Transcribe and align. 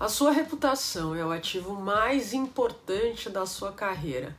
A 0.00 0.08
sua 0.08 0.30
reputação 0.30 1.12
é 1.12 1.24
o 1.26 1.32
ativo 1.32 1.74
mais 1.74 2.32
importante 2.32 3.28
da 3.28 3.44
sua 3.44 3.72
carreira. 3.72 4.36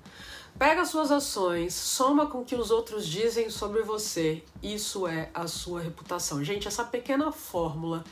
Pega 0.57 0.85
suas 0.85 1.11
ações, 1.11 1.73
soma 1.73 2.27
com 2.27 2.39
o 2.39 2.45
que 2.45 2.55
os 2.55 2.71
outros 2.71 3.05
dizem 3.05 3.49
sobre 3.49 3.81
você. 3.81 4.41
Isso 4.63 5.05
é 5.05 5.29
a 5.33 5.47
sua 5.47 5.81
reputação. 5.81 6.41
Gente, 6.45 6.65
essa 6.65 6.85
pequena 6.85 7.29
fórmula 7.33 8.05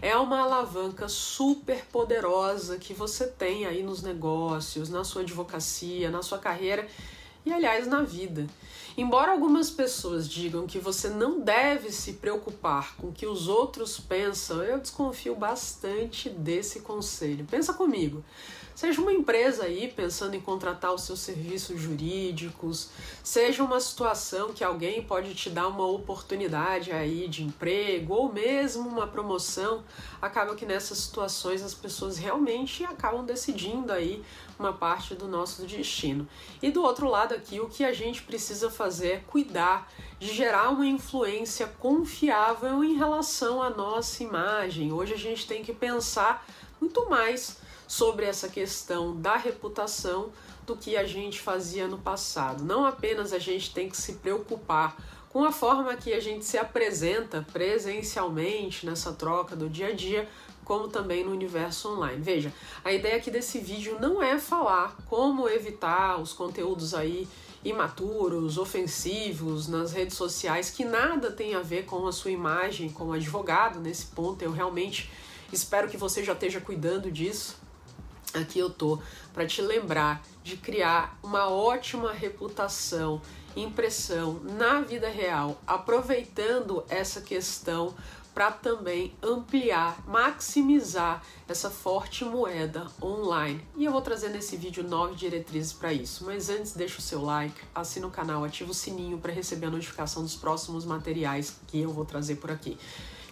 é 0.00 0.16
uma 0.16 0.42
alavanca 0.42 1.08
super 1.08 1.84
poderosa 1.86 2.78
que 2.78 2.94
você 2.94 3.26
tem 3.26 3.66
aí 3.66 3.82
nos 3.82 4.00
negócios, 4.00 4.88
na 4.88 5.02
sua 5.02 5.22
advocacia, 5.22 6.08
na 6.08 6.22
sua 6.22 6.38
carreira 6.38 6.86
e, 7.44 7.52
aliás, 7.52 7.86
na 7.86 8.02
vida. 8.02 8.46
Embora 8.96 9.32
algumas 9.32 9.70
pessoas 9.70 10.28
digam 10.28 10.66
que 10.66 10.78
você 10.78 11.08
não 11.08 11.40
deve 11.40 11.90
se 11.90 12.14
preocupar 12.14 12.94
com 12.96 13.08
o 13.08 13.12
que 13.12 13.26
os 13.26 13.48
outros 13.48 13.98
pensam, 13.98 14.62
eu 14.62 14.78
desconfio 14.78 15.34
bastante 15.34 16.28
desse 16.28 16.80
conselho. 16.80 17.46
Pensa 17.50 17.72
comigo. 17.72 18.22
Seja 18.74 19.00
uma 19.00 19.12
empresa 19.12 19.64
aí 19.64 19.92
pensando 19.94 20.34
em 20.34 20.40
contratar 20.40 20.92
os 20.94 21.02
seus 21.02 21.20
serviços 21.20 21.80
jurídicos, 21.80 22.88
seja 23.22 23.62
uma 23.62 23.78
situação 23.80 24.52
que 24.52 24.64
alguém 24.64 25.02
pode 25.02 25.34
te 25.34 25.50
dar 25.50 25.68
uma 25.68 25.86
oportunidade 25.86 26.90
aí 26.90 27.28
de 27.28 27.44
emprego 27.44 28.14
ou 28.14 28.32
mesmo 28.32 28.88
uma 28.88 29.06
promoção, 29.06 29.84
acaba 30.20 30.54
que 30.54 30.64
nessas 30.64 30.98
situações 30.98 31.62
as 31.62 31.74
pessoas 31.74 32.16
realmente 32.16 32.84
acabam 32.84 33.24
decidindo 33.24 33.92
aí 33.92 34.24
uma 34.58 34.72
parte 34.72 35.14
do 35.14 35.28
nosso 35.28 35.62
destino. 35.66 36.26
E 36.62 36.70
do 36.70 36.82
outro 36.82 37.08
lado 37.08 37.34
aqui, 37.34 37.60
o 37.60 37.68
que 37.68 37.84
a 37.84 37.92
gente 37.92 38.22
precisa 38.22 38.70
fazer 38.70 39.08
é 39.08 39.22
cuidar 39.26 39.90
de 40.18 40.32
gerar 40.32 40.70
uma 40.70 40.86
influência 40.86 41.66
confiável 41.78 42.82
em 42.82 42.94
relação 42.94 43.62
à 43.62 43.68
nossa 43.68 44.22
imagem. 44.22 44.92
Hoje 44.92 45.14
a 45.14 45.18
gente 45.18 45.46
tem 45.46 45.62
que 45.62 45.72
pensar 45.72 46.46
muito 46.80 47.08
mais 47.08 47.61
sobre 47.92 48.24
essa 48.24 48.48
questão 48.48 49.14
da 49.14 49.36
reputação 49.36 50.30
do 50.64 50.74
que 50.74 50.96
a 50.96 51.04
gente 51.04 51.38
fazia 51.38 51.86
no 51.86 51.98
passado. 51.98 52.64
Não 52.64 52.86
apenas 52.86 53.34
a 53.34 53.38
gente 53.38 53.74
tem 53.74 53.90
que 53.90 53.96
se 53.98 54.14
preocupar 54.14 54.96
com 55.28 55.44
a 55.44 55.52
forma 55.52 55.94
que 55.94 56.14
a 56.14 56.18
gente 56.18 56.42
se 56.42 56.56
apresenta 56.56 57.46
presencialmente 57.52 58.86
nessa 58.86 59.12
troca 59.12 59.54
do 59.54 59.68
dia 59.68 59.88
a 59.88 59.92
dia, 59.92 60.26
como 60.64 60.88
também 60.88 61.22
no 61.22 61.32
universo 61.32 61.90
online. 61.90 62.22
Veja, 62.22 62.50
a 62.82 62.90
ideia 62.90 63.16
aqui 63.16 63.30
desse 63.30 63.58
vídeo 63.58 63.98
não 64.00 64.22
é 64.22 64.38
falar 64.38 64.96
como 65.04 65.46
evitar 65.46 66.18
os 66.18 66.32
conteúdos 66.32 66.94
aí 66.94 67.28
imaturos, 67.62 68.56
ofensivos 68.56 69.68
nas 69.68 69.92
redes 69.92 70.16
sociais, 70.16 70.70
que 70.70 70.82
nada 70.82 71.30
tem 71.30 71.54
a 71.54 71.60
ver 71.60 71.84
com 71.84 72.06
a 72.06 72.12
sua 72.12 72.30
imagem 72.30 72.88
como 72.88 73.12
advogado. 73.12 73.80
Nesse 73.80 74.06
ponto, 74.06 74.40
eu 74.40 74.50
realmente 74.50 75.12
espero 75.52 75.90
que 75.90 75.98
você 75.98 76.24
já 76.24 76.32
esteja 76.32 76.58
cuidando 76.58 77.10
disso 77.10 77.60
aqui 78.34 78.58
eu 78.58 78.70
tô 78.70 78.98
para 79.32 79.46
te 79.46 79.62
lembrar 79.62 80.22
de 80.42 80.56
criar 80.56 81.18
uma 81.22 81.48
ótima 81.48 82.12
reputação, 82.12 83.20
impressão 83.56 84.40
na 84.58 84.80
vida 84.80 85.08
real, 85.08 85.60
aproveitando 85.66 86.84
essa 86.88 87.20
questão 87.20 87.94
para 88.34 88.50
também 88.50 89.14
ampliar, 89.22 90.02
maximizar 90.06 91.22
essa 91.46 91.70
forte 91.70 92.24
moeda 92.24 92.86
online. 93.02 93.62
E 93.76 93.84
eu 93.84 93.92
vou 93.92 94.00
trazer 94.00 94.30
nesse 94.30 94.56
vídeo 94.56 94.82
nove 94.82 95.14
diretrizes 95.14 95.72
para 95.72 95.92
isso. 95.92 96.24
Mas 96.24 96.48
antes, 96.48 96.72
deixa 96.72 96.98
o 96.98 97.02
seu 97.02 97.22
like, 97.22 97.60
assina 97.74 98.06
o 98.06 98.10
canal, 98.10 98.42
ativa 98.42 98.70
o 98.70 98.74
sininho 98.74 99.18
para 99.18 99.32
receber 99.32 99.66
a 99.66 99.70
notificação 99.70 100.22
dos 100.22 100.34
próximos 100.34 100.84
materiais 100.84 101.56
que 101.66 101.80
eu 101.80 101.90
vou 101.90 102.04
trazer 102.04 102.36
por 102.36 102.50
aqui. 102.50 102.78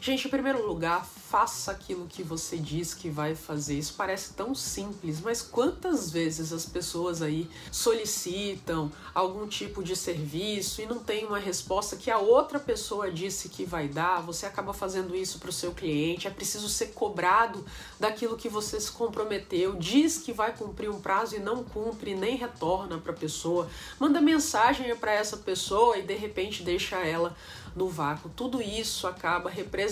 Gente, 0.02 0.26
em 0.26 0.30
primeiro 0.30 0.66
lugar, 0.66 1.04
faça 1.04 1.72
aquilo 1.72 2.06
que 2.06 2.22
você 2.22 2.56
diz 2.56 2.94
que 2.94 3.10
vai 3.10 3.34
fazer. 3.34 3.74
Isso 3.74 3.92
parece 3.98 4.32
tão 4.32 4.54
simples, 4.54 5.20
mas 5.20 5.42
quantas 5.42 6.10
vezes 6.10 6.54
as 6.54 6.64
pessoas 6.64 7.20
aí 7.20 7.46
solicitam 7.70 8.90
algum 9.14 9.46
tipo 9.46 9.84
de 9.84 9.94
serviço 9.94 10.80
e 10.80 10.86
não 10.86 11.00
tem 11.00 11.26
uma 11.26 11.38
resposta 11.38 11.96
que 11.96 12.10
a 12.10 12.16
outra 12.16 12.58
pessoa 12.58 13.12
disse 13.12 13.50
que 13.50 13.66
vai 13.66 13.88
dar? 13.88 14.22
Você 14.22 14.46
acaba 14.46 14.72
fazendo 14.72 15.14
isso 15.14 15.38
para 15.38 15.50
o 15.50 15.52
seu 15.52 15.72
cliente. 15.72 16.26
É 16.26 16.30
preciso 16.30 16.70
ser 16.70 16.94
cobrado 16.94 17.62
daquilo 18.00 18.38
que 18.38 18.48
você 18.48 18.80
se 18.80 18.90
comprometeu. 18.90 19.76
Diz 19.76 20.16
que 20.16 20.32
vai 20.32 20.56
cumprir 20.56 20.88
um 20.88 20.98
prazo 20.98 21.36
e 21.36 21.40
não 21.40 21.62
cumpre, 21.62 22.14
nem 22.14 22.36
retorna 22.36 22.96
para 22.96 23.12
a 23.12 23.16
pessoa. 23.16 23.68
Manda 23.98 24.18
mensagem 24.18 24.96
para 24.96 25.12
essa 25.12 25.36
pessoa 25.36 25.98
e 25.98 26.02
de 26.02 26.14
repente 26.14 26.62
deixa 26.62 26.96
ela 26.96 27.36
no 27.76 27.86
vácuo. 27.86 28.30
Tudo 28.34 28.62
isso 28.62 29.06
acaba 29.06 29.50
representando 29.50 29.89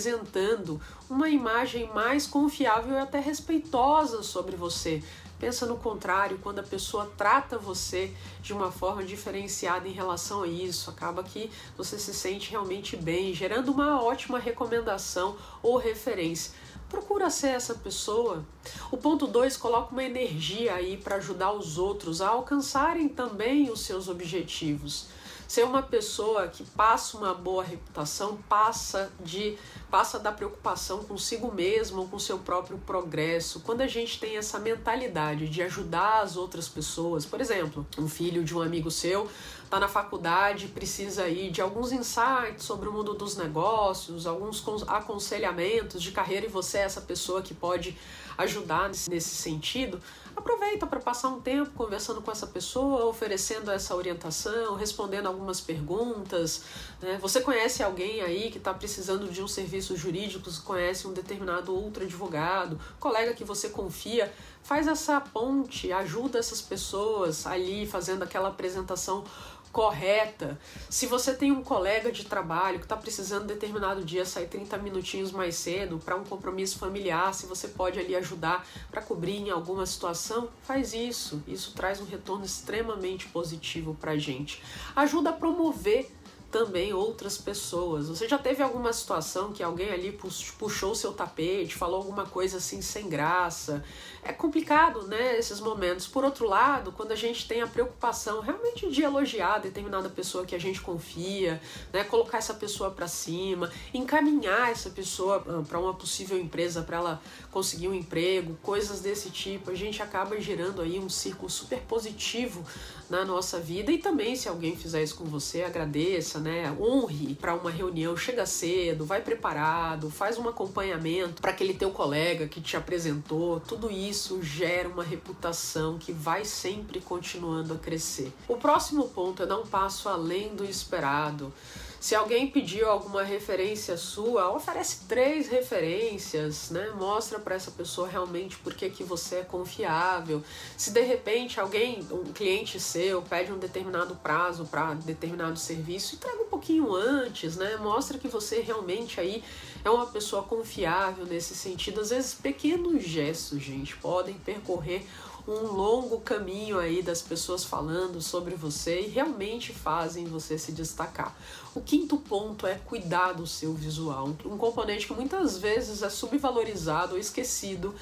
uma 1.09 1.29
imagem 1.29 1.91
mais 1.93 2.27
confiável 2.27 2.93
e 2.93 2.99
até 2.99 3.19
respeitosa 3.19 4.23
sobre 4.23 4.55
você. 4.55 5.03
Pensa 5.39 5.65
no 5.65 5.77
contrário, 5.77 6.37
quando 6.43 6.59
a 6.59 6.63
pessoa 6.63 7.09
trata 7.17 7.57
você 7.57 8.13
de 8.41 8.51
uma 8.51 8.71
forma 8.71 9.03
diferenciada 9.05 9.87
em 9.87 9.93
relação 9.93 10.43
a 10.43 10.47
isso, 10.47 10.89
acaba 10.89 11.23
que 11.23 11.49
você 11.77 11.97
se 11.97 12.13
sente 12.13 12.51
realmente 12.51 12.97
bem, 12.97 13.33
gerando 13.33 13.71
uma 13.71 14.03
ótima 14.03 14.37
recomendação 14.37 15.37
ou 15.63 15.77
referência. 15.77 16.51
Procura 16.89 17.29
ser 17.29 17.49
essa 17.49 17.73
pessoa. 17.73 18.43
O 18.91 18.97
ponto 18.97 19.27
2 19.27 19.55
coloca 19.55 19.93
uma 19.93 20.03
energia 20.03 20.73
aí 20.73 20.97
para 20.97 21.15
ajudar 21.15 21.53
os 21.53 21.77
outros 21.77 22.21
a 22.21 22.27
alcançarem 22.27 23.07
também 23.07 23.69
os 23.69 23.81
seus 23.81 24.09
objetivos. 24.09 25.07
Ser 25.47 25.63
uma 25.63 25.81
pessoa 25.81 26.47
que 26.47 26.63
passa 26.63 27.17
uma 27.17 27.33
boa 27.33 27.63
reputação 27.63 28.37
passa 28.49 29.11
de 29.19 29.57
passa 29.89 30.19
da 30.19 30.31
preocupação 30.31 31.03
consigo 31.03 31.51
mesmo, 31.51 32.07
com 32.07 32.19
seu 32.19 32.37
próprio 32.39 32.77
progresso. 32.77 33.61
Quando 33.61 33.81
a 33.81 33.87
gente 33.87 34.19
tem 34.19 34.37
essa 34.37 34.59
mentalidade 34.59 35.49
de 35.49 35.61
ajudar 35.61 36.21
as 36.21 36.37
outras 36.37 36.67
pessoas, 36.67 37.25
por 37.25 37.41
exemplo, 37.41 37.85
um 37.97 38.07
filho 38.07 38.43
de 38.43 38.55
um 38.55 38.61
amigo 38.61 38.91
seu 38.91 39.29
está 39.69 39.79
na 39.79 39.87
faculdade, 39.87 40.67
precisa 40.67 41.23
aí 41.23 41.51
de 41.51 41.61
alguns 41.61 41.91
insights 41.91 42.63
sobre 42.63 42.89
o 42.89 42.91
mundo 42.91 43.13
dos 43.13 43.37
negócios, 43.37 44.25
alguns 44.25 44.63
aconselhamentos 44.87 46.01
de 46.01 46.11
carreira 46.11 46.47
e 46.47 46.49
você 46.49 46.79
é 46.79 46.81
essa 46.81 47.01
pessoa 47.01 47.43
que 47.43 47.53
pode 47.53 47.95
ajudar 48.35 48.89
nesse, 48.89 49.35
sentido, 49.35 50.01
aproveita 50.35 50.87
para 50.87 50.99
passar 50.99 51.27
um 51.27 51.41
tempo 51.41 51.71
conversando 51.71 52.21
com 52.21 52.31
essa 52.31 52.47
pessoa, 52.47 53.05
oferecendo 53.05 53.69
essa 53.69 53.93
orientação, 53.95 54.75
respondendo 54.75 55.27
algumas 55.27 55.59
perguntas. 55.59 56.63
Né? 57.01 57.19
Você 57.21 57.41
conhece 57.41 57.83
alguém 57.83 58.21
aí 58.21 58.49
que 58.49 58.57
está 58.57 58.73
precisando 58.73 59.29
de 59.29 59.43
um 59.43 59.47
serviço 59.47 59.78
jurídico, 59.81 60.49
conhece 60.63 61.07
um 61.07 61.13
determinado 61.13 61.75
outro 61.75 62.03
advogado, 62.03 62.79
colega 62.99 63.33
que 63.33 63.43
você 63.43 63.69
confia, 63.69 64.31
faz 64.63 64.87
essa 64.87 65.19
ponte, 65.19 65.91
ajuda 65.91 66.39
essas 66.39 66.61
pessoas 66.61 67.45
ali 67.45 67.87
fazendo 67.87 68.23
aquela 68.23 68.49
apresentação 68.49 69.23
correta. 69.71 70.59
Se 70.89 71.05
você 71.05 71.33
tem 71.33 71.51
um 71.51 71.63
colega 71.63 72.11
de 72.11 72.25
trabalho 72.25 72.79
que 72.79 72.85
está 72.85 72.97
precisando 72.97 73.45
determinado 73.45 74.03
dia 74.03 74.25
sair 74.25 74.47
30 74.47 74.77
minutinhos 74.79 75.31
mais 75.31 75.55
cedo 75.55 75.99
para 76.03 76.15
um 76.15 76.23
compromisso 76.23 76.79
familiar, 76.79 77.33
se 77.33 77.45
você 77.45 77.67
pode 77.67 77.99
ali 77.99 78.15
ajudar 78.15 78.65
para 78.89 79.01
cobrir 79.01 79.37
em 79.37 79.49
alguma 79.49 79.85
situação, 79.85 80.49
faz 80.63 80.93
isso. 80.93 81.43
Isso 81.47 81.73
traz 81.73 82.01
um 82.01 82.05
retorno 82.05 82.45
extremamente 82.45 83.27
positivo 83.27 83.95
para 83.99 84.11
a 84.11 84.17
gente. 84.17 84.61
Ajuda 84.95 85.29
a 85.29 85.33
promover 85.33 86.11
também 86.51 86.93
outras 86.93 87.37
pessoas. 87.37 88.07
Você 88.09 88.27
já 88.27 88.37
teve 88.37 88.63
alguma 88.63 88.91
situação 88.91 89.51
que 89.51 89.61
alguém 89.61 89.89
ali 89.89 90.17
puxou 90.57 90.95
seu 90.95 91.13
tapete, 91.13 91.75
falou 91.75 91.97
alguma 91.97 92.25
coisa 92.25 92.57
assim 92.57 92.81
sem 92.81 93.07
graça? 93.07 93.83
É 94.23 94.33
complicado, 94.33 95.03
né, 95.07 95.37
esses 95.37 95.59
momentos. 95.59 96.07
Por 96.07 96.23
outro 96.23 96.47
lado, 96.47 96.91
quando 96.91 97.11
a 97.11 97.15
gente 97.15 97.47
tem 97.47 97.61
a 97.61 97.67
preocupação 97.67 98.41
realmente 98.41 98.89
de 98.89 99.01
elogiar 99.01 99.59
determinada 99.59 100.09
pessoa 100.09 100.45
que 100.45 100.55
a 100.55 100.59
gente 100.59 100.81
confia, 100.81 101.61
né, 101.93 102.03
colocar 102.03 102.39
essa 102.39 102.53
pessoa 102.53 102.91
para 102.91 103.07
cima, 103.07 103.71
encaminhar 103.93 104.71
essa 104.71 104.89
pessoa 104.89 105.43
ah, 105.47 105.63
para 105.67 105.79
uma 105.79 105.93
possível 105.93 106.37
empresa 106.37 106.81
para 106.81 106.97
ela 106.97 107.21
conseguir 107.51 107.87
um 107.87 107.93
emprego, 107.93 108.57
coisas 108.61 108.99
desse 108.99 109.29
tipo, 109.29 109.71
a 109.71 109.75
gente 109.75 110.01
acaba 110.01 110.39
gerando 110.41 110.81
aí 110.81 110.99
um 110.99 111.09
círculo 111.09 111.49
super 111.49 111.79
positivo 111.81 112.65
na 113.09 113.25
nossa 113.25 113.59
vida 113.59 113.91
e 113.91 113.97
também 113.97 114.35
se 114.35 114.47
alguém 114.47 114.75
fizer 114.75 115.01
isso 115.01 115.15
com 115.15 115.25
você, 115.25 115.63
agradeça, 115.63 116.38
né? 116.39 116.75
Honre 116.79 117.35
para 117.35 117.53
uma 117.53 117.69
reunião, 117.69 118.15
chega 118.15 118.45
cedo, 118.45 119.05
vai 119.05 119.21
preparado, 119.21 120.09
faz 120.09 120.37
um 120.37 120.47
acompanhamento 120.47 121.41
para 121.41 121.51
aquele 121.51 121.73
teu 121.73 121.91
colega 121.91 122.47
que 122.47 122.61
te 122.61 122.75
apresentou. 122.75 123.59
Tudo 123.59 123.91
isso 123.91 124.41
gera 124.41 124.89
uma 124.89 125.03
reputação 125.03 125.97
que 125.97 126.11
vai 126.11 126.45
sempre 126.45 126.99
continuando 127.01 127.73
a 127.73 127.77
crescer. 127.77 128.31
O 128.47 128.57
próximo 128.57 129.09
ponto 129.09 129.43
é 129.43 129.45
dar 129.45 129.57
um 129.57 129.65
passo 129.65 130.09
além 130.09 130.55
do 130.55 130.63
esperado. 130.63 131.53
Se 131.99 132.15
alguém 132.15 132.47
pediu 132.47 132.89
alguma 132.89 133.23
referência 133.23 133.97
sua, 133.97 134.49
oferece 134.55 135.01
três 135.05 135.49
referências, 135.49 136.69
né? 136.69 136.91
Mostra 136.91 137.39
para 137.39 137.55
essa 137.55 137.71
pessoa 137.71 138.07
realmente 138.07 138.55
por 138.57 138.73
que, 138.73 138.89
que 138.89 139.03
você 139.03 139.37
é 139.37 139.43
confiável. 139.43 140.41
Se 140.77 140.91
de 140.91 141.01
repente 141.01 141.59
alguém, 141.59 141.99
um 142.09 142.31
cliente 142.31 142.79
seu, 142.79 143.21
pede 143.21 143.51
um 143.51 143.57
determinado 143.57 144.15
prazo 144.15 144.63
para 144.65 144.93
determinado 144.93 145.59
serviço, 145.59 146.15
entrega 146.15 146.41
um 146.41 146.47
pouquinho 146.47 146.95
antes, 146.95 147.57
né? 147.57 147.75
Mostra 147.75 148.17
que 148.17 148.29
você 148.29 148.61
realmente 148.61 149.19
aí 149.19 149.43
é 149.83 149.89
uma 149.89 150.05
pessoa 150.05 150.43
confiável 150.43 151.25
nesse 151.25 151.53
sentido. 151.53 151.99
Às 151.99 152.11
vezes 152.11 152.33
pequenos 152.33 153.03
gestos, 153.03 153.61
gente, 153.61 153.97
podem 153.97 154.35
percorrer 154.35 155.05
um 155.49 155.71
longo 155.73 156.19
caminho 156.19 156.77
aí 156.77 157.01
das 157.01 157.21
pessoas 157.21 157.63
falando 157.63 158.21
sobre 158.21 158.53
você 158.55 159.01
e 159.01 159.07
realmente 159.07 159.73
fazem 159.73 160.25
você 160.25 160.57
se 160.57 160.71
destacar. 160.71 161.35
O 161.73 161.81
quinto 161.81 162.17
ponto 162.17 162.67
é 162.67 162.75
cuidar 162.75 163.33
do 163.33 163.47
seu 163.47 163.73
visual, 163.73 164.35
um 164.45 164.57
componente 164.57 165.07
que 165.07 165.13
muitas 165.13 165.57
vezes 165.57 166.03
é 166.03 166.09
subvalorizado 166.09 167.13
ou 167.13 167.19
esquecido 167.19 167.95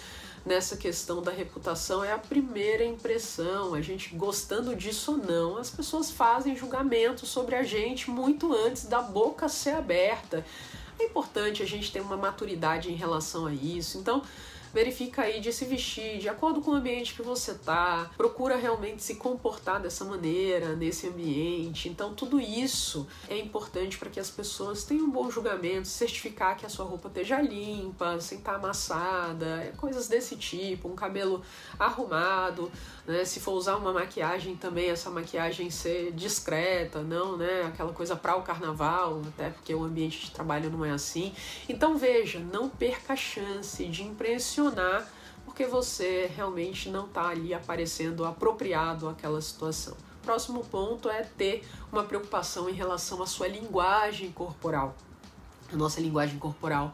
nessa 0.45 0.77
questão 0.77 1.21
da 1.21 1.31
reputação 1.31 2.03
é 2.03 2.11
a 2.11 2.17
primeira 2.17 2.83
impressão. 2.83 3.73
A 3.73 3.81
gente 3.81 4.15
gostando 4.15 4.75
disso 4.75 5.11
ou 5.11 5.17
não, 5.17 5.57
as 5.57 5.69
pessoas 5.69 6.09
fazem 6.09 6.55
julgamento 6.55 7.25
sobre 7.25 7.55
a 7.55 7.63
gente 7.63 8.09
muito 8.09 8.53
antes 8.53 8.85
da 8.85 9.01
boca 9.01 9.49
ser 9.49 9.71
aberta. 9.71 10.45
É 10.99 11.03
importante 11.05 11.61
a 11.61 11.65
gente 11.65 11.91
ter 11.91 12.01
uma 12.01 12.17
maturidade 12.17 12.91
em 12.91 12.95
relação 12.95 13.45
a 13.45 13.53
isso. 13.53 13.97
Então, 13.97 14.23
verifica 14.77 15.23
aí 15.23 15.39
de 15.39 15.51
se 15.51 15.65
vestir 15.65 16.19
de 16.19 16.29
acordo 16.29 16.61
com 16.61 16.69
o 16.69 16.75
ambiente 16.75 17.15
que 17.15 17.23
você 17.23 17.55
tá, 17.55 18.11
procura 18.15 18.55
realmente 18.55 19.01
se 19.01 19.15
comportar 19.15 19.81
dessa 19.81 20.05
maneira 20.05 20.75
nesse 20.75 21.07
ambiente. 21.07 21.89
Então, 21.89 22.13
tudo 22.13 22.39
isso 22.39 23.07
é 23.27 23.35
importante 23.39 23.97
para 23.97 24.11
que 24.11 24.19
as 24.19 24.29
pessoas 24.29 24.83
tenham 24.83 25.05
um 25.05 25.09
bom 25.09 25.31
julgamento, 25.31 25.87
certificar 25.87 26.55
que 26.55 26.63
a 26.63 26.69
sua 26.69 26.85
roupa 26.85 27.07
esteja 27.07 27.41
limpa, 27.41 28.21
sem 28.21 28.37
estar 28.37 28.51
tá 28.51 28.57
amassada, 28.59 29.73
coisas 29.77 30.07
desse 30.07 30.35
tipo, 30.35 30.87
um 30.87 30.95
cabelo 30.95 31.41
arrumado, 31.79 32.71
né? 33.07 33.25
Se 33.25 33.39
for 33.39 33.53
usar 33.53 33.77
uma 33.77 33.91
maquiagem 33.91 34.55
também, 34.55 34.91
essa 34.91 35.09
maquiagem 35.09 35.71
ser 35.71 36.11
discreta, 36.11 37.01
não, 37.01 37.35
né? 37.35 37.63
Aquela 37.63 37.93
coisa 37.93 38.15
para 38.15 38.35
o 38.35 38.43
carnaval, 38.43 39.23
até 39.29 39.49
porque 39.49 39.73
o 39.73 39.83
ambiente 39.83 40.25
de 40.25 40.29
trabalho 40.29 40.69
não 40.69 40.85
é 40.85 40.91
assim. 40.91 41.33
Então, 41.67 41.97
veja, 41.97 42.37
não 42.37 42.69
perca 42.69 43.13
a 43.13 43.15
chance 43.15 43.83
de 43.85 44.03
impressionar 44.03 44.66
porque 45.45 45.65
você 45.65 46.31
realmente 46.35 46.89
não 46.89 47.05
está 47.05 47.29
ali 47.29 47.53
aparecendo 47.53 48.25
apropriado 48.25 49.07
àquela 49.07 49.41
situação. 49.41 49.95
Próximo 50.21 50.63
ponto 50.65 51.09
é 51.09 51.23
ter 51.23 51.65
uma 51.91 52.03
preocupação 52.03 52.69
em 52.69 52.73
relação 52.73 53.23
à 53.23 53.25
sua 53.25 53.47
linguagem 53.47 54.31
corporal. 54.31 54.95
A 55.71 55.75
nossa 55.75 56.01
linguagem 56.01 56.37
corporal 56.37 56.93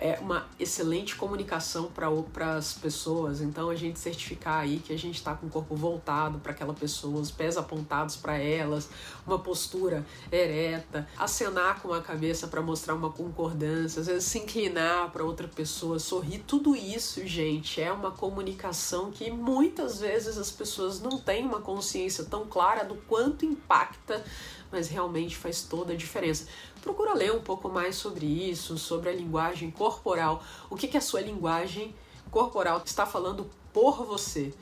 é 0.00 0.18
uma 0.18 0.46
excelente 0.58 1.14
comunicação 1.14 1.90
para 1.92 2.56
as 2.56 2.72
pessoas. 2.72 3.42
Então 3.42 3.68
a 3.68 3.76
gente 3.76 3.98
certificar 3.98 4.60
aí 4.60 4.78
que 4.78 4.92
a 4.94 4.98
gente 4.98 5.16
está 5.16 5.34
com 5.34 5.46
o 5.46 5.50
corpo 5.50 5.76
voltado 5.76 6.38
para 6.38 6.52
aquela 6.52 6.72
pessoa, 6.72 7.20
os 7.20 7.30
pés 7.30 7.58
apontados 7.58 8.16
para 8.16 8.38
elas, 8.38 8.88
uma 9.26 9.38
postura 9.38 10.04
ereta, 10.32 11.06
acenar 11.18 11.82
com 11.82 11.92
a 11.92 12.00
cabeça 12.00 12.48
para 12.48 12.62
mostrar 12.62 12.94
uma 12.94 13.10
concordância, 13.10 14.00
às 14.00 14.06
vezes 14.06 14.24
se 14.24 14.38
inclinar 14.38 15.10
para 15.10 15.22
outra 15.22 15.46
pessoa, 15.46 15.98
sorrir, 15.98 16.38
tudo 16.46 16.74
isso, 16.74 17.26
gente, 17.26 17.80
é 17.80 17.92
uma 17.92 18.10
comunicação 18.10 19.10
que 19.10 19.30
muitas 19.30 20.00
vezes 20.00 20.38
as 20.38 20.50
pessoas 20.50 21.00
não 21.00 21.18
têm 21.18 21.44
uma 21.44 21.60
consciência 21.60 22.24
tão 22.24 22.46
clara 22.46 22.84
do 22.84 22.94
quanto 23.06 23.44
impacta 23.44 24.24
mas 24.70 24.88
realmente 24.88 25.36
faz 25.36 25.62
toda 25.62 25.92
a 25.92 25.96
diferença. 25.96 26.46
Procura 26.82 27.14
ler 27.14 27.32
um 27.32 27.40
pouco 27.40 27.68
mais 27.68 27.96
sobre 27.96 28.26
isso, 28.26 28.78
sobre 28.78 29.08
a 29.08 29.12
linguagem 29.12 29.70
corporal, 29.70 30.42
o 30.68 30.76
que, 30.76 30.88
que 30.88 30.96
a 30.96 31.00
sua 31.00 31.20
linguagem 31.20 31.94
corporal 32.30 32.82
está 32.84 33.04
falando 33.04 33.50
por 33.72 34.04
você. 34.04 34.52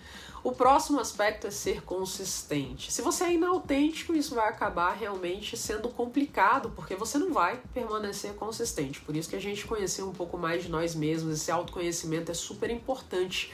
O 0.43 0.53
próximo 0.53 1.01
aspecto 1.01 1.49
é 1.49 1.51
ser 1.51 1.83
consistente. 1.83 2.93
Se 2.93 3.03
você 3.03 3.25
é 3.25 3.33
inautêntico, 3.33 4.15
isso 4.15 4.37
vai 4.37 4.49
acabar 4.49 4.93
realmente 4.93 5.57
sendo 5.57 5.89
complicado, 5.89 6.71
porque 6.77 6.95
você 6.95 7.19
não 7.19 7.33
vai 7.33 7.61
permanecer 7.75 8.33
consistente. 8.35 9.01
Por 9.01 9.17
isso 9.17 9.29
que 9.29 9.37
a 9.37 9.41
gente 9.41 9.67
conhecer 9.67 10.03
um 10.03 10.13
pouco 10.13 10.39
mais 10.39 10.63
de 10.63 10.71
nós 10.71 10.95
mesmos, 10.95 11.35
esse 11.35 11.51
autoconhecimento 11.51 12.31
é 12.31 12.35
super 12.35 12.71
importante 12.71 13.53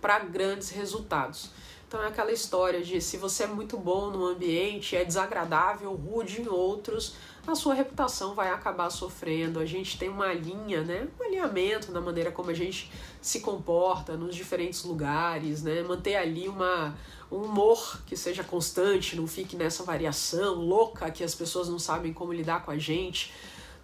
para 0.00 0.18
grandes 0.20 0.70
resultados. 0.70 1.50
Então 1.92 2.02
é 2.02 2.06
aquela 2.06 2.32
história 2.32 2.80
de 2.80 3.02
se 3.02 3.18
você 3.18 3.42
é 3.42 3.46
muito 3.46 3.76
bom 3.76 4.08
num 4.08 4.24
ambiente, 4.24 4.96
é 4.96 5.04
desagradável, 5.04 5.92
rude 5.92 6.40
em 6.40 6.48
outros, 6.48 7.16
a 7.46 7.54
sua 7.54 7.74
reputação 7.74 8.34
vai 8.34 8.48
acabar 8.48 8.88
sofrendo. 8.88 9.60
A 9.60 9.66
gente 9.66 9.98
tem 9.98 10.08
uma 10.08 10.32
linha, 10.32 10.82
né? 10.82 11.06
Um 11.20 11.22
alinhamento 11.22 11.92
na 11.92 12.00
maneira 12.00 12.32
como 12.32 12.48
a 12.48 12.54
gente 12.54 12.90
se 13.20 13.40
comporta 13.40 14.16
nos 14.16 14.34
diferentes 14.34 14.84
lugares, 14.84 15.62
né? 15.62 15.82
Manter 15.82 16.16
ali 16.16 16.48
uma, 16.48 16.96
um 17.30 17.42
humor 17.42 18.00
que 18.06 18.16
seja 18.16 18.42
constante, 18.42 19.14
não 19.14 19.26
fique 19.26 19.54
nessa 19.54 19.82
variação 19.82 20.54
louca 20.54 21.10
que 21.10 21.22
as 21.22 21.34
pessoas 21.34 21.68
não 21.68 21.78
sabem 21.78 22.14
como 22.14 22.32
lidar 22.32 22.64
com 22.64 22.70
a 22.70 22.78
gente. 22.78 23.34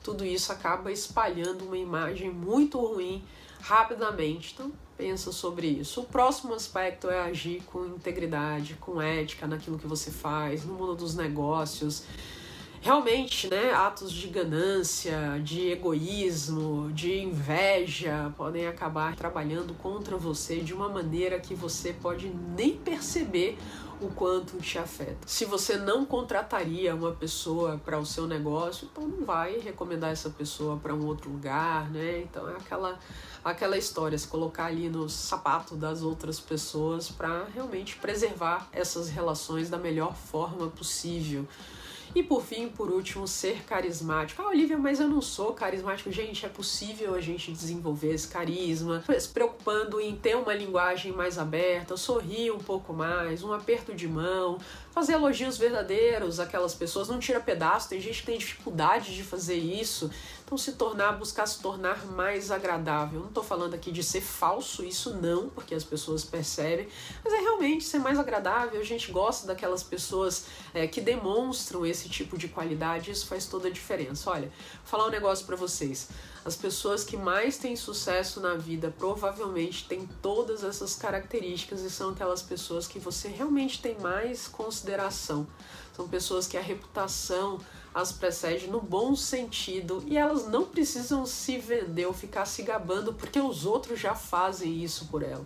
Tudo 0.03 0.25
isso 0.25 0.51
acaba 0.51 0.91
espalhando 0.91 1.67
uma 1.67 1.77
imagem 1.77 2.31
muito 2.31 2.81
ruim 2.81 3.23
rapidamente. 3.61 4.55
Então, 4.55 4.73
pensa 4.97 5.31
sobre 5.31 5.67
isso. 5.69 6.01
O 6.01 6.05
próximo 6.05 6.55
aspecto 6.55 7.09
é 7.09 7.21
agir 7.21 7.63
com 7.67 7.87
integridade, 7.87 8.75
com 8.81 9.01
ética 9.01 9.47
naquilo 9.47 9.79
que 9.79 9.87
você 9.87 10.11
faz, 10.11 10.65
no 10.65 10.75
mundo 10.75 10.95
dos 10.97 11.15
negócios. 11.15 12.05
Realmente, 12.81 13.49
né, 13.49 13.73
atos 13.73 14.13
de 14.13 14.29
ganância, 14.29 15.41
de 15.43 15.71
egoísmo, 15.71 16.91
de 16.93 17.19
inveja 17.19 18.33
podem 18.37 18.67
acabar 18.69 19.17
trabalhando 19.17 19.75
contra 19.75 20.17
você 20.17 20.61
de 20.61 20.73
uma 20.73 20.89
maneira 20.89 21.41
que 21.41 21.55
você 21.55 21.93
pode 21.93 22.29
nem 22.29 22.77
perceber 22.77 23.59
o 24.01 24.09
quanto 24.09 24.59
te 24.59 24.79
afeta. 24.79 25.27
Se 25.27 25.45
você 25.45 25.77
não 25.77 26.05
contrataria 26.05 26.95
uma 26.95 27.11
pessoa 27.11 27.81
para 27.85 27.99
o 27.99 28.07
seu 28.07 28.29
negócio, 28.29 28.89
então 28.91 29.07
não 29.09 29.25
vai 29.25 29.59
recomendar 29.59 30.11
essa 30.11 30.31
pessoa 30.31 30.77
para 30.77 30.95
um 30.95 31.05
outro 31.05 31.31
lugar, 31.31 31.91
né? 31.91 32.21
Então 32.21 32.49
é 32.49 32.53
aquela 32.53 32.99
aquela 33.45 33.77
história, 33.77 34.17
se 34.17 34.29
colocar 34.29 34.67
ali 34.67 34.89
no 34.89 35.09
sapato 35.09 35.75
das 35.75 36.03
outras 36.03 36.39
pessoas 36.39 37.11
para 37.11 37.45
realmente 37.53 37.97
preservar 37.97 38.69
essas 38.73 39.09
relações 39.09 39.71
da 39.71 39.79
melhor 39.79 40.15
forma 40.15 40.69
possível. 40.69 41.47
E 42.15 42.23
por 42.23 42.43
fim, 42.43 42.69
por 42.69 42.91
último, 42.91 43.29
ser 43.29 43.63
carismático. 43.65 44.43
Ah, 44.43 44.49
Olivia, 44.49 44.79
mas 44.79 45.01
eu 45.01 45.09
não 45.09 45.21
sou 45.21 45.53
carismático. 45.53 46.11
Gente, 46.11 46.45
é 46.47 46.49
possível 46.49 47.15
a 47.15 47.21
gente 47.21 47.53
desenvolver 47.53 48.15
esse 48.15 48.29
carisma, 48.29 49.05
se 49.19 49.29
preocupando 49.29 50.01
em 50.01 50.17
ter 50.17 50.37
uma 50.37 50.55
linguagem 50.55 51.13
mais 51.13 51.39
aberta, 51.39 51.97
sorrir 51.97 52.51
um 52.51 52.59
pouco 52.59 52.93
mais, 52.93 53.43
um 53.43 53.53
aperto 53.53 53.95
de 53.95 54.09
mão, 54.09 54.59
fazer 54.93 55.13
elogios 55.13 55.57
verdadeiros 55.57 56.41
àquelas 56.41 56.75
pessoas, 56.75 57.09
não 57.09 57.19
tira 57.19 57.41
pedaço. 57.41 57.89
Tem 57.89 58.01
gente 58.01 58.21
que 58.21 58.27
tem 58.27 58.39
dificuldade 58.39 59.15
de 59.15 59.23
fazer 59.23 59.57
isso. 59.57 60.11
Então, 60.45 60.57
se 60.57 60.73
tornar, 60.73 61.13
buscar 61.13 61.47
se 61.47 61.61
tornar 61.61 62.07
mais 62.07 62.51
agradável. 62.51 63.21
Não 63.21 63.29
estou 63.29 63.45
falando 63.45 63.75
aqui 63.75 63.93
de 63.93 64.03
ser 64.03 64.23
falso, 64.23 64.83
isso 64.83 65.13
não, 65.15 65.51
porque 65.51 65.75
as 65.75 65.85
pessoas 65.85 66.25
percebem, 66.25 66.89
mas 67.23 67.35
é 67.35 67.39
realmente 67.39 67.85
ser 67.85 67.99
mais 67.99 68.19
agradável. 68.19 68.81
A 68.81 68.85
gente 68.85 69.13
gosta 69.13 69.47
daquelas 69.47 69.83
pessoas 69.83 70.47
é, 70.73 70.87
que 70.87 71.03
demonstram 71.03 71.85
esse 71.99 72.09
tipo 72.09 72.39
de 72.39 72.49
qualidade, 72.49 73.11
isso 73.11 73.27
faz 73.27 73.47
toda 73.47 73.69
a 73.69 73.71
diferença. 73.71 74.31
Olha, 74.31 74.49
vou 74.49 74.87
falar 74.87 75.07
um 75.07 75.11
negócio 75.11 75.45
para 75.45 75.57
vocês. 75.57 76.09
As 76.45 76.55
pessoas 76.55 77.03
que 77.03 77.17
mais 77.17 77.59
têm 77.59 77.75
sucesso 77.75 78.41
na 78.41 78.55
vida 78.55 78.95
provavelmente 78.97 79.87
têm 79.87 80.09
todas 80.23 80.63
essas 80.63 80.95
características 80.95 81.83
e 81.83 81.91
são 81.91 82.11
aquelas 82.11 82.41
pessoas 82.41 82.87
que 82.87 82.99
você 82.99 83.29
realmente 83.29 83.83
tem 83.83 83.99
mais 83.99 84.47
consideração. 84.47 85.47
São 85.95 86.09
pessoas 86.09 86.47
que 86.47 86.57
a 86.57 86.63
reputação 86.63 87.59
as 87.93 88.13
precede 88.13 88.69
no 88.69 88.81
bom 88.81 89.17
sentido 89.17 90.05
e 90.07 90.17
elas 90.17 90.47
não 90.47 90.65
precisam 90.65 91.27
se 91.27 91.59
vender 91.59 92.07
ou 92.07 92.13
ficar 92.13 92.47
se 92.47 92.63
gabando 92.63 93.13
porque 93.13 93.41
os 93.41 93.67
outros 93.67 93.99
já 93.99 94.15
fazem 94.15 94.85
isso 94.85 95.07
por 95.07 95.23
ela. 95.23 95.45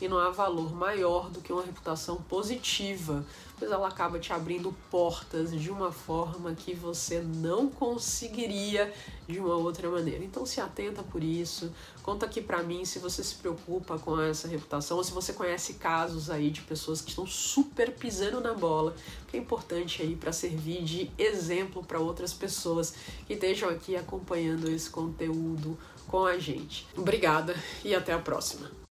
E 0.00 0.08
não 0.08 0.18
há 0.18 0.30
valor 0.30 0.74
maior 0.74 1.30
do 1.30 1.40
que 1.40 1.52
uma 1.52 1.62
reputação 1.62 2.16
positiva, 2.28 3.24
pois 3.58 3.70
ela 3.70 3.88
acaba 3.88 4.18
te 4.18 4.32
abrindo 4.32 4.74
portas 4.90 5.50
de 5.50 5.70
uma 5.70 5.90
forma 5.90 6.54
que 6.54 6.74
você 6.74 7.20
não 7.20 7.68
conseguiria 7.68 8.92
de 9.26 9.40
uma 9.40 9.54
outra 9.54 9.88
maneira. 9.88 10.22
Então 10.22 10.44
se 10.44 10.60
atenta 10.60 11.02
por 11.02 11.24
isso. 11.24 11.72
Conta 12.02 12.26
aqui 12.26 12.42
para 12.42 12.62
mim 12.62 12.84
se 12.84 12.98
você 12.98 13.24
se 13.24 13.36
preocupa 13.36 13.98
com 13.98 14.20
essa 14.20 14.46
reputação 14.46 14.98
ou 14.98 15.04
se 15.04 15.12
você 15.12 15.32
conhece 15.32 15.74
casos 15.74 16.28
aí 16.28 16.50
de 16.50 16.60
pessoas 16.60 17.00
que 17.00 17.10
estão 17.10 17.26
super 17.26 17.92
pisando 17.92 18.40
na 18.40 18.52
bola, 18.52 18.94
que 19.28 19.36
é 19.36 19.40
importante 19.40 20.02
aí 20.02 20.14
para 20.14 20.32
servir 20.32 20.84
de 20.84 21.10
exemplo 21.16 21.82
para 21.82 21.98
outras 21.98 22.34
pessoas 22.34 22.94
que 23.26 23.32
estejam 23.32 23.70
aqui 23.70 23.96
acompanhando 23.96 24.68
esse 24.68 24.90
conteúdo 24.90 25.78
com 26.06 26.24
a 26.24 26.38
gente. 26.38 26.86
Obrigada 26.96 27.56
e 27.84 27.94
até 27.94 28.12
a 28.12 28.18
próxima. 28.18 28.70